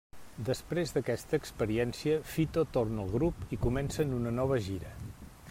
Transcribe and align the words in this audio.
Després 0.45 0.93
d'aquesta 0.95 1.39
experiència, 1.41 2.15
Fito 2.31 2.65
torna 2.79 3.05
al 3.05 3.15
grup 3.19 3.45
i 3.57 3.61
comencen 3.67 4.19
una 4.23 4.35
nova 4.41 4.63
gira. 4.71 4.99